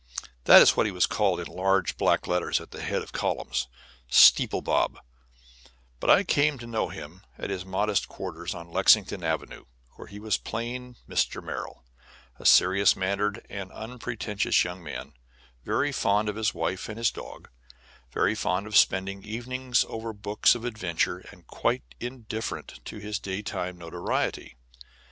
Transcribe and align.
That 0.45 0.63
is 0.63 0.75
what 0.75 0.87
he 0.87 0.91
was 0.91 1.05
called 1.05 1.39
in 1.39 1.45
large 1.45 1.95
black 1.95 2.25
letters 2.25 2.59
at 2.59 2.71
the 2.71 2.81
head 2.81 3.03
of 3.03 3.11
columns 3.13 3.67
"Steeple 4.09 4.63
Bob"; 4.63 4.97
but 5.99 6.09
I 6.09 6.23
came 6.23 6.57
to 6.57 6.65
know 6.65 6.87
him 6.89 7.21
at 7.37 7.51
his 7.51 7.65
modest 7.65 8.07
quarters 8.07 8.55
on 8.55 8.71
Lexington 8.71 9.23
Avenue, 9.23 9.65
where 9.97 10.07
he 10.07 10.17
was 10.17 10.39
plain 10.39 10.95
Mr. 11.07 11.43
Merrill, 11.43 11.85
a 12.39 12.47
serious 12.47 12.95
mannered 12.95 13.45
and 13.47 13.69
an 13.69 13.91
unpretentious 13.91 14.63
young 14.63 14.81
man, 14.81 15.13
very 15.63 15.91
fond 15.91 16.29
of 16.29 16.35
his 16.35 16.51
wife 16.51 16.89
and 16.89 16.97
his 16.97 17.11
dog, 17.11 17.47
very 18.11 18.33
fond 18.33 18.65
of 18.65 18.75
spending 18.75 19.23
evenings 19.23 19.85
over 19.87 20.13
books 20.13 20.55
of 20.55 20.65
adventure, 20.65 21.19
and 21.31 21.45
quite 21.45 21.83
indifferent 21.99 22.79
to 22.85 22.97
his 22.97 23.19
day 23.19 23.43
time 23.43 23.77
notoriety. 23.77 24.57